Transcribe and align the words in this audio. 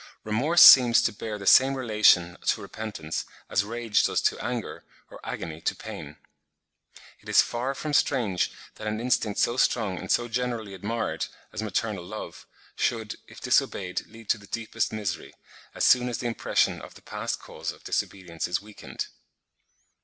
Remorse 0.23 0.63
seems 0.63 0.99
to 1.03 1.13
bear 1.13 1.37
the 1.37 1.45
same 1.45 1.75
relation 1.75 2.35
to 2.47 2.59
repentance, 2.59 3.23
as 3.51 3.63
rage 3.63 4.03
does 4.03 4.19
to 4.21 4.39
anger, 4.43 4.83
or 5.11 5.19
agony 5.23 5.61
to 5.61 5.75
pain. 5.75 6.17
It 7.21 7.29
is 7.29 7.43
far 7.43 7.75
from 7.75 7.93
strange 7.93 8.51
that 8.77 8.87
an 8.87 8.99
instinct 8.99 9.39
so 9.39 9.57
strong 9.57 9.99
and 9.99 10.09
so 10.11 10.27
generally 10.27 10.73
admired, 10.73 11.27
as 11.53 11.61
maternal 11.61 12.03
love, 12.03 12.47
should, 12.75 13.17
if 13.27 13.41
disobeyed, 13.41 14.07
lead 14.07 14.27
to 14.29 14.39
the 14.39 14.47
deepest 14.47 14.91
misery, 14.91 15.35
as 15.75 15.85
soon 15.85 16.09
as 16.09 16.17
the 16.17 16.25
impression 16.25 16.81
of 16.81 16.95
the 16.95 17.03
past 17.03 17.39
cause 17.39 17.71
of 17.71 17.83
disobedience 17.83 18.47
is 18.47 18.59
weakened. 18.59 19.05